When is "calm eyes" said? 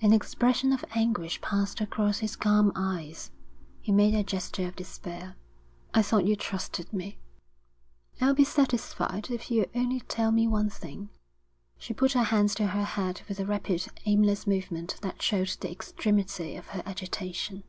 2.34-3.30